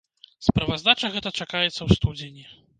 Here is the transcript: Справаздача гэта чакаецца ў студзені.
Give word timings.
Справаздача 0.47 1.11
гэта 1.17 1.35
чакаецца 1.43 1.71
ў 1.83 1.89
студзені. 2.01 2.43